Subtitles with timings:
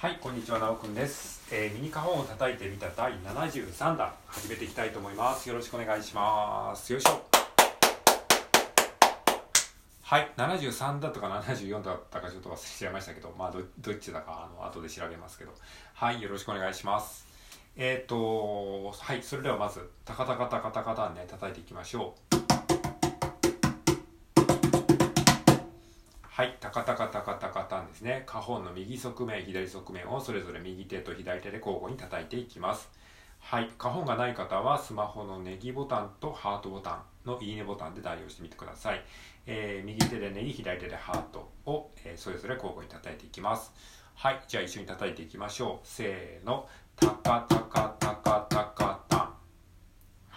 [0.00, 1.42] はい、こんにちは、なおくんです。
[1.50, 5.48] えーミニカホンを叩いてみた第73弾、始めていきたいと思います。
[5.48, 6.92] よろしくお願いします。
[6.92, 7.20] よいしょ。
[10.02, 15.52] はい、73だったか74だったかちょっと忘れちゃいましたけど、まあど、どっちだか、あの、後で調べますけど。
[15.94, 17.26] はい、よろしくお願いします。
[17.74, 22.38] えっ、と、はい、それではまず、タカタカタカタカタンね、叩いていきましょう。
[26.38, 27.57] はい、タカタカタカタカ
[27.98, 28.22] ですね。
[28.26, 32.88] カホンの右側面、左側面をそれぞれ右手と左手で交互に叩いていきます。
[33.40, 39.02] はい、カホンがない方はスマホのネギボタンとハートボタンのいいねボタンで代用してみてください。
[39.46, 43.72] えー右手でネギ、左手でハートを、えーそれぞれ交互に叩いていきます。
[44.14, 45.86] はい、じゃあ一緒に叩いていきましょう。
[45.86, 48.67] せーの、タカタカタカタカ。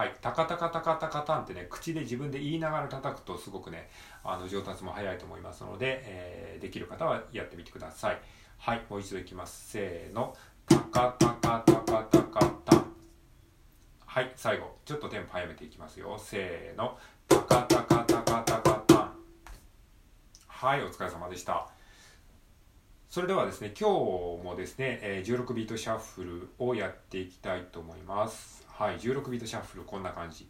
[0.00, 3.90] はい、タカタカタカタカタンってね、口で自分で言いながら叩くとすごくね、
[4.24, 8.18] あの上達も早いと思いますので、えーできる方はやってみてください。
[8.56, 9.72] はい、もう一度いきます。
[9.72, 10.34] せーの、
[10.66, 12.86] タカタカタカタカタン。
[14.06, 16.16] はい、最後、ちょっとテンポ早めていきますよ。
[16.18, 16.96] せーの、
[17.28, 19.12] タカタカタカタカタン。
[20.46, 21.68] はい、お疲れ様でした。
[23.10, 28.64] それではですね、今日もですね、え16ビートシャッフルをやっていきたいと思います。
[28.68, 30.48] はい、16ビートシャッフルこんな感じ。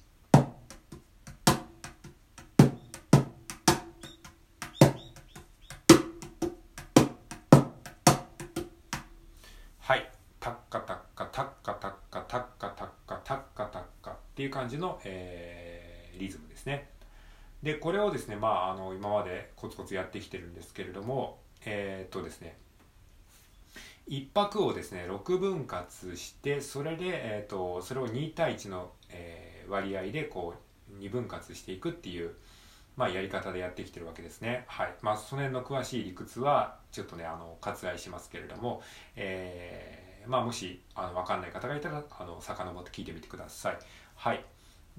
[9.78, 16.90] はい、タッカタッカタッカタッカタッカタッカタッカタッカっていう感じの、えーリズムですね。
[17.62, 22.56] で、これをですね、まあ、あの、今までコツコツやってきてるんですけれども、えーっとですね、
[24.06, 30.54] 一拍をですね、6分割して、それで、えーっと、それを2対1の、えー割合で、こ
[30.90, 32.34] う、2分割していくっていう、
[32.96, 34.64] まあ、やり方でやってきてるわけですね。
[34.68, 34.94] はい。
[35.02, 38.82] まあ、その辺の詳しい理屈は、ちょっとね、あの、割愛しますけれども、
[39.16, 43.78] えーまあ、もし、あの、わかんない方がいたら、あの、遡って聞いてみてください。
[44.16, 44.44] はい。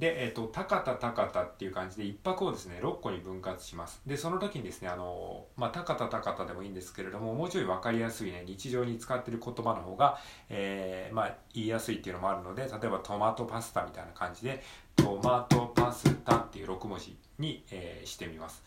[0.01, 4.01] で、えっ、と、高田高田っていう感じで、一拍をですね、6個に分割します。
[4.03, 10.17] で、その時にですね、あの、まあ、高田高田でもいいんですけれども、もうちょいわかりやすいね、日常に使ってる言葉の方が、
[10.49, 14.63] えーまあ、言いやすいっていうのもあるので、例えばトマトパスタみたいな感じで、
[14.95, 18.63] トマトパスタっていう6文字に、えーしてみます。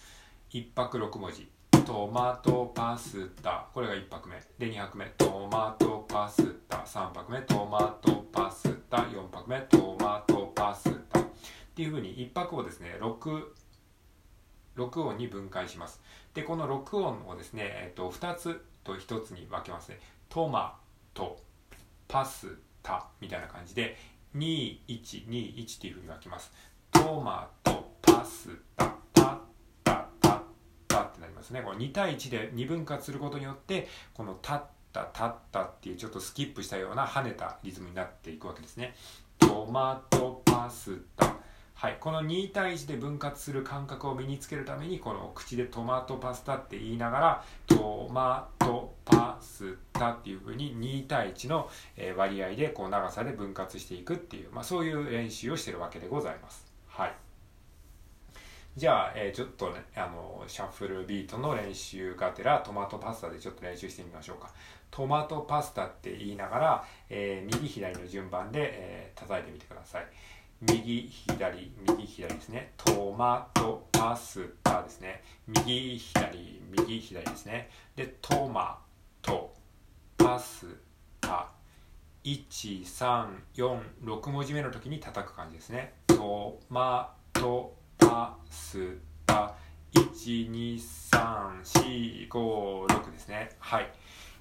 [0.51, 1.51] 一拍6文字。
[1.85, 3.67] トマトパスタ。
[3.75, 4.41] これが1拍目。
[4.57, 5.07] で、2拍目。
[5.19, 6.77] トマトパスタ。
[6.79, 7.41] 3拍目。
[7.43, 8.99] トマトパスタ。
[8.99, 9.61] 4拍目。
[9.63, 11.04] トマトパスタ。
[11.75, 13.43] っていうふうに1拍をですね、6、
[14.77, 16.01] 6音に分解します。
[16.33, 19.99] で、この6音をですね、えっと、2つと1つに分けますね。
[20.29, 20.79] トマ
[21.15, 21.37] ト、
[22.07, 23.97] パスタみたいな感じで、
[24.37, 26.53] 2、1、2、1っていうふうに分けます。
[26.93, 29.39] トマト、パスタパッ、
[29.83, 30.43] タタタ
[30.87, 31.61] タってなりますね。
[31.63, 38.95] この2対1で2分割することによって、このタッタタッタっていうちょっとスキップしたような跳ねたリズムになっていくわけですね。
[39.41, 41.34] トマトパスタ。
[41.75, 51.69] はい、この2対1で分割する感覚を身につけるためにこの口でトマトパスタって言いながらトマトパスタっていう風に2対1の
[52.17, 56.65] 割合でこう長さで分割していくっていう、まあ、そういう練習をしてるわけでございます。
[56.89, 57.13] はい
[58.77, 64.51] じゃあ、えーちょっとね、あの、シャッフルビートの練習がてら、トマトパスタでちょっと練習してみましょうか。
[64.91, 70.07] トマトパスタって言いながら、えー右左の順番で、えー叩いてみてください。
[70.71, 72.73] 右、左、右、左ですね。
[72.77, 75.23] トマトパスタですね。
[75.47, 77.71] 右、左、右、左ですね。
[77.97, 78.79] で、トマ
[79.21, 79.55] ト
[80.17, 80.67] パス
[81.21, 81.51] タ。
[82.25, 85.93] 1、3、4、6文字目の時に叩く感じですね。
[86.07, 88.97] トマトパス
[89.27, 89.55] タ。
[89.93, 93.51] 1、2、3、4、5、6ですね。
[93.59, 93.93] はい。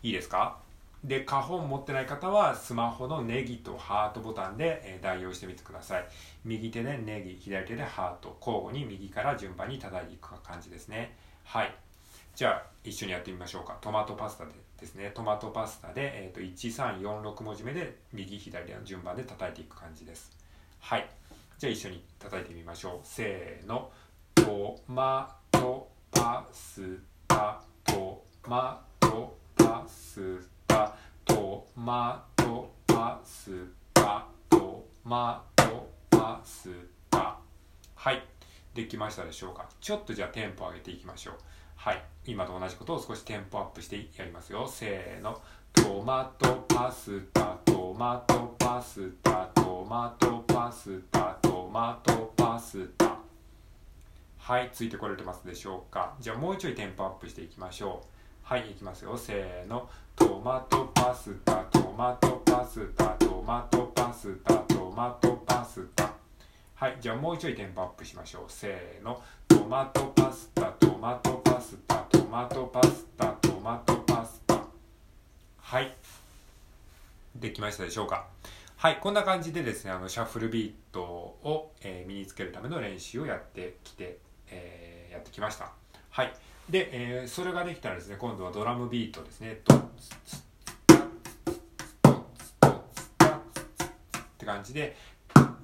[0.03, 0.62] いいですか？
[1.03, 6.05] で、花本持ってない方は、スマホのネギとハートボタンで、代用してみてください。
[6.45, 11.17] 右手でネギ、左手でハート、交互に右から順番に叩いていく感じですね。
[11.43, 11.75] はい。
[12.35, 13.77] じゃあ、一緒にやってみましょうか。
[13.81, 15.11] トマトパスタでですね。
[15.13, 20.31] トマトパスタで、えっ、と、1、3、4、6文字目で、右、左の順番で叩いていく感じです。
[20.79, 21.09] はい。
[21.57, 22.99] じゃあ、一緒に叩いてみましょう。
[23.03, 23.91] せーの。
[24.35, 26.81] トマトパス
[27.27, 29.42] タ、トマトパスタ、
[31.83, 33.51] トマトパス
[33.93, 36.69] タ、トマトパス
[37.09, 37.37] タ。
[37.93, 38.23] はい。
[38.73, 41.33] できましたでしょうかちょっとじゃあテンポ上げていきましょう。
[41.75, 42.01] はい。
[42.25, 44.65] 今と同じことを少しテンポアップしてやりますよ。
[44.65, 45.41] せーの。
[45.73, 53.17] トマトパスタ、トマトパスタ、トマトパスタ、トマトパスタ。
[54.37, 58.12] はい、ついてこれてますでしょうかじゃあもうちょいテンポアップしていきましょう。
[58.43, 59.17] はいいきますよ。
[59.17, 59.89] せーの。
[60.17, 61.63] トマトパスタ。
[61.71, 63.05] トマトパスタ。
[63.17, 64.53] トマトパスタ。
[64.55, 66.11] トマトパスタ。
[66.75, 68.43] はいじゃあもうちょいテンポアップしましょう。
[68.49, 69.23] せーの。
[69.47, 70.65] トマトパスタ。
[70.73, 71.95] トマトパスタ。
[72.09, 73.27] トマトパスタ。
[73.27, 74.61] トマトパスタ。
[75.61, 75.95] はい。
[77.37, 78.27] できましたでしょうか。
[78.75, 84.17] はいこんな感じでですねあのシャッフルビートを、えー、身につけるための練習をやってきて、
[84.49, 85.71] えー、やってきました。
[86.09, 86.33] はい。
[86.69, 89.55] で、えー、それができたらですね今度はドラムビートですねっ
[94.37, 94.95] て感じで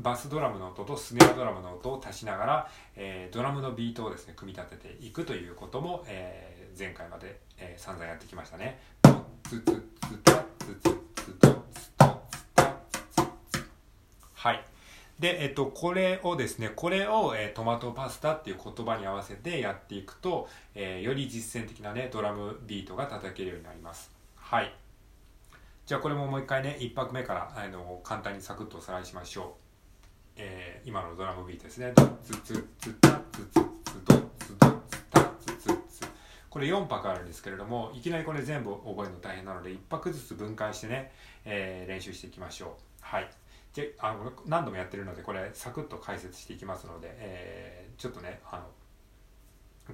[0.01, 8.79] バスドラムの音とスネアドラムの音を足しながら、えー、ドラムのビートをですね組み立てていくということも、えー、前回まで、えー、散々やってきましたね。
[14.33, 14.63] はい
[15.19, 24.11] で、えっと、これをですね、これを、えー、トマトパスタっていう言葉に合わせてやっていくと、えー、より実践的なね、ドラムビートが叩けるようになります。
[24.35, 24.73] はい。
[25.85, 29.69] じゃあこれももう一回ね、一拍目からあの簡単にサクッとおさらいしましょう。
[30.37, 31.91] えー、今のドラムビートですね。
[31.95, 36.07] ドツツツタツツツドツドツタツツツ。
[36.49, 41.11] これ4拍あるんですけれども、いきなりこれ全部覚えるの大変なので、1拍ずつ分解してね、
[41.43, 42.69] えー、練習していきましょう。
[43.01, 43.29] はい。
[43.73, 48.63] じゃあの何度もやってるので、これサクッと解説していきますので、えー、ちょっとね、あの、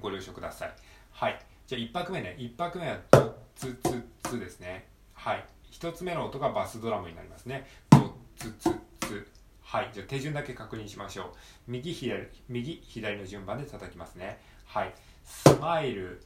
[0.00, 0.74] ご了承ください。
[1.12, 1.38] はい。
[1.66, 4.86] じゃあ1拍目ね、1拍目はドツツツですね。
[5.14, 5.44] はい。
[5.72, 7.66] 1つ目の音がバスドラムになりますね。
[7.90, 8.70] ドッツツ
[9.00, 9.26] ツ。
[9.62, 9.90] はい。
[9.92, 11.26] じゃあ手順だけ確認しましょう。
[11.66, 14.40] 右、左、右、左の順番で叩きますね。
[14.64, 14.94] はい。
[15.24, 16.22] スマイル、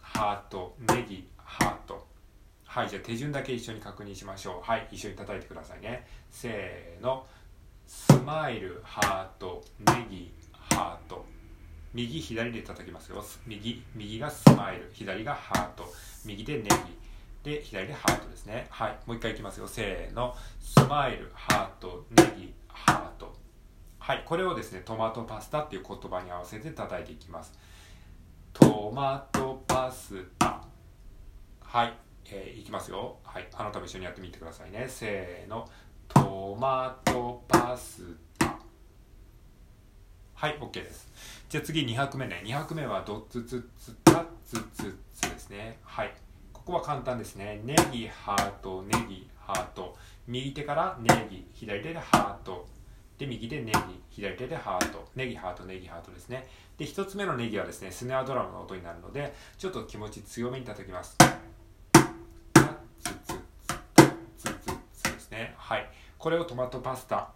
[0.00, 2.07] ハート、ネギ、ハート。
[2.78, 2.88] はい。
[2.88, 4.70] じゃあ手順だけ一緒に確認しましょう。
[4.70, 4.86] はい。
[4.92, 6.06] 一緒に叩いてくださいね。
[6.30, 7.26] せーの。
[7.88, 11.24] スマイル、ハート、ネギ、ハート。
[11.92, 13.24] 右、左で叩きますよ。
[13.48, 15.92] 右、右がスマイル、左がハート、
[16.24, 16.70] 右でネギ。
[17.42, 18.68] で、左でハートですね。
[18.70, 18.98] はい。
[19.06, 19.66] もう一回いきますよ。
[19.66, 20.36] せーの。
[20.60, 23.34] スマイル、ハート、ネギ、ハート。
[23.98, 24.22] はい。
[24.24, 27.58] これをですね、トマトパスタっていう言葉に合わせて叩いていきます。
[28.52, 30.62] トマトパスタ。
[31.64, 32.07] はい。
[32.30, 33.16] えー、いきますよ。
[33.24, 33.48] はい。
[33.54, 34.86] あなたも一緒にやってみてくださいね。
[34.88, 35.68] せーの。
[36.08, 38.02] トマトパス
[38.38, 38.58] タ。
[40.34, 41.08] はい、OK です。
[41.48, 42.42] じゃあ次2拍目ね。
[42.44, 45.78] 2拍目はドッツツツタツツツですね。
[45.82, 46.14] はい。
[46.52, 47.60] ここは簡単ですね。
[47.64, 49.96] ネギ、ハート、ネギ、ハート。
[50.26, 52.66] 右手からネギ、左手でハート。
[53.18, 53.78] で、右でネギ、
[54.10, 55.08] 左手でハート。
[55.16, 56.46] ネギ、ハート、ネギ、ハートですね。
[56.76, 61.16] で、一つ目のネギはですね、スネアドラムの音になるので、ちょっと気持ち強めに叩きます。
[65.68, 65.90] はい。
[66.16, 67.28] これをトマトパスタ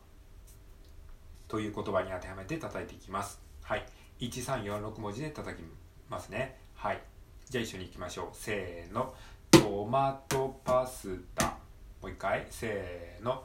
[1.49, 3.39] という言葉に当てはめて叩いていきます。
[3.61, 3.85] はい。
[4.21, 5.63] 1346文字で叩き
[6.09, 6.57] ますね。
[6.75, 7.03] はい。
[7.51, 8.29] じゃあ一緒にいきましょう。
[8.33, 9.13] せーの。
[9.51, 11.59] トマトパスタ。
[12.01, 12.47] もう一回。
[12.49, 13.45] せーの。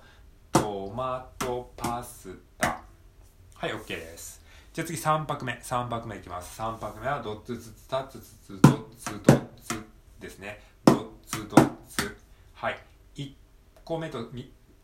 [0.53, 2.81] トマトパスタ。
[3.55, 4.41] はい、OK です。
[4.71, 5.51] じゃあ次3拍目。
[5.51, 6.61] 3拍目いきます。
[6.61, 9.83] 3拍目はドッツツツタツツツドッツドッツ
[10.21, 10.61] ですね。
[10.85, 12.17] ドッツドッツ。
[12.53, 12.79] はい。
[13.17, 13.33] 1
[13.83, 14.29] 個目と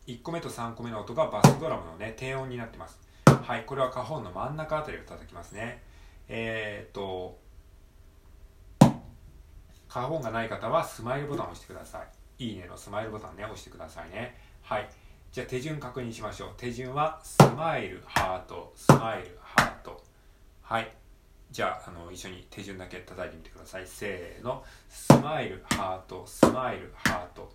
[0.07, 2.99] 1個目と3個目の音がバスドラムのね、低音になってます。
[3.25, 3.63] はい。
[3.65, 5.81] これはカホンの真ん中あたりを叩きますね。
[6.27, 7.37] えー、っと、
[9.87, 12.03] カホンがない方はスマイルボタンを押してくださ
[12.39, 12.45] い。
[12.45, 14.35] いいねのスマイルボタンね、押してくださいね。
[14.61, 14.89] はい。
[15.31, 16.49] じゃあ手順確認しましょう。
[16.57, 20.03] 手順はスマイル、ハート、スマイル、ハート。
[20.61, 20.91] はい。
[21.51, 23.87] じゃあ、あの、一緒に手順だけ叩いてみてください。
[23.87, 24.63] せーの。
[24.89, 27.53] スマイル、ハート、スマイル、ハート。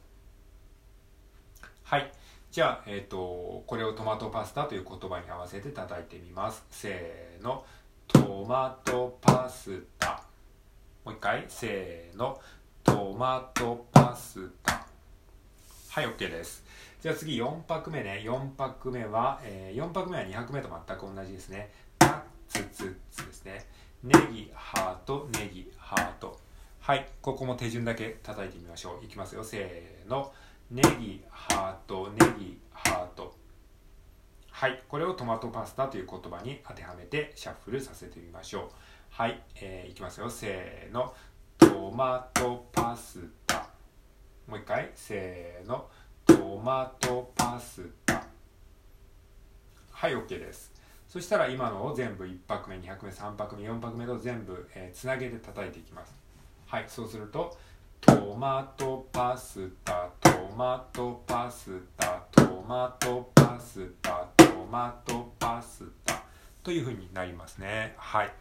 [1.82, 2.12] はい。
[2.50, 6.64] じゃあ、えっ、ー、と、これをトマトパスタという言葉に合わせて叩いてみます。
[6.70, 7.64] せーの。
[8.06, 10.22] トマトパスタ。
[11.04, 11.44] もう一回。
[11.46, 12.40] せーの。
[12.82, 14.86] トマトパスタ。
[15.90, 16.64] はい OK です。
[17.02, 18.22] じゃあ次4拍目ね。
[18.24, 21.70] 4拍目は、えー、4拍目は2拍目と全く同じですね。
[21.98, 23.66] タツツツですね。
[24.02, 26.40] ネギハートネギハート。
[26.80, 29.04] はいここも手順だけ叩いてみましょう。
[29.04, 29.44] いきますよ。
[29.44, 30.32] せーの。
[30.70, 33.34] ネギハートネギハート
[34.50, 40.30] はいこれをトマトパスタという言葉に当てはめてシャッフルさせてみましょうはい、えー、いきますよ。
[40.30, 41.12] せーの。
[41.58, 43.68] トマトパスタ。
[44.46, 44.92] もう一回。
[44.94, 45.88] せーの。
[46.24, 48.24] トマトパスタ。
[49.90, 50.72] はい、OK です。
[51.08, 56.14] そしたら今のを全部1拍目、2拍目、3拍目、4拍目と全部、えー、つなげて叩いていきます。
[56.66, 57.58] はい、そうすると、
[58.00, 60.10] トマトパスタ、
[60.58, 66.20] マトパスタ、トマトパスタ、トマトパスタ。
[66.64, 67.94] というふうになりますね。
[67.96, 68.32] はい。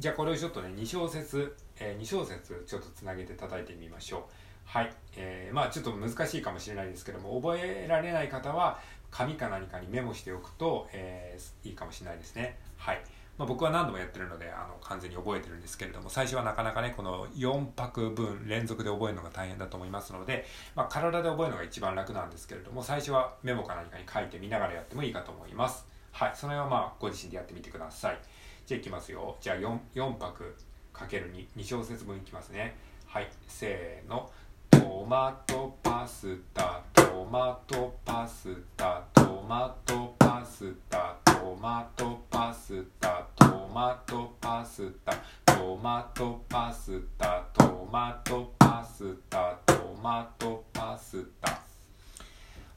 [0.00, 4.22] じゃあこれをちょっとね2小節えー、2小節ちょっとつなげて叩いてみましょう。
[4.64, 8.80] はい、えー、まあちょっと難しいかもしれないですけども覚えられない方は
[9.12, 12.58] 紙か何かにメモしておくと、えー、いいかもしれないですね。
[12.76, 13.00] はい。
[13.36, 25.86] まあ、僕は何度もやってるのであの完全に覚えてるんですけれども最初はなかなかねこの4拍分連続で覚えるのが大変だと思いますので、まあ、体で覚えるのが一番楽なんですけれども最初はメモか何かに書いてみながらやってもいいかと思います。
[26.12, 28.18] はいその辺はまあご自身でやってみてください。
[28.66, 29.36] じゃあいきますよ。
[29.40, 30.54] じゃあ 4, 4拍
[30.92, 32.76] かける 2, 2小節分いきますね。
[33.06, 34.30] はいせーの。
[34.70, 45.12] トマトパスタトマトパスタトマトパスタトマトパスタトマトパスタ
[45.44, 51.60] トマトパスタトマトパスタトマトパスタ。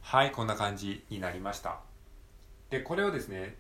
[0.02, 1.80] はいこんな感じになりました。
[2.70, 3.56] でこれをですね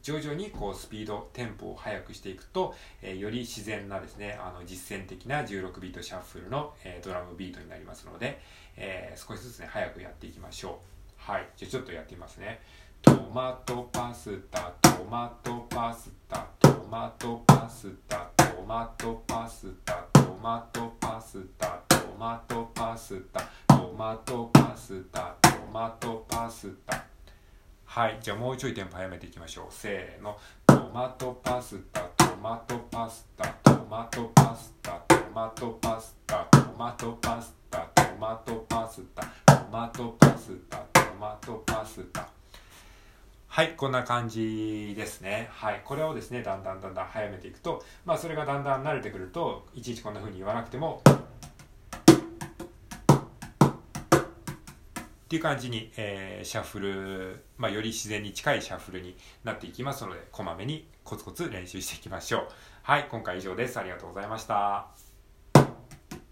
[0.00, 8.40] 徐々にこうスピードテンポを速くしていくと、えー、より自然なですねあの実践的な16ビートシャッフルの、えー、ドラムビートになりますので、
[8.78, 11.30] えー、少しずつね速くやっていきましょう。
[11.30, 12.62] はいじゃあちょっとやってみますね。
[13.02, 27.04] トマトパスタトマトパスタトマトパスタトマトパスタトマトパスタトマトパスタトマトパスタトマトパスタ。
[27.84, 29.66] はいじゃあもうちょいテンポ早めていきましょう。
[29.70, 30.36] せーの。
[30.66, 42.39] トマトパスタトマトパスタトマトパスタトマトパスタトマトパスタトマトパスタトマトパスタトマトパスタ。
[43.52, 51.10] はいこんな感じですねはいこれをですねだんだんだんだん早めていくとまあそれがだんだん慣れてくるといちいちこんな風に言わなくてもっ
[55.30, 62.48] ていう感じに、えー、シャッフル、まあ、より自然に近いシャッフルになっていきますので、こまめにコツコツ練習していきましょう。
[62.82, 63.78] はい、今回以上です。
[63.78, 65.09] ありがとうございました。